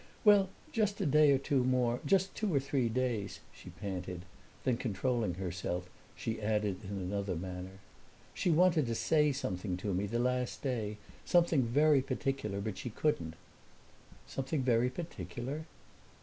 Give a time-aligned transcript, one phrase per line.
[0.25, 4.25] "Well, just a day or two more just two or three days," she panted.
[4.63, 7.77] Then controlling herself, she added in another manner,
[8.33, 12.89] "She wanted to say something to me the last day something very particular, but she
[12.89, 13.35] couldn't."
[14.25, 15.67] "Something very particular?"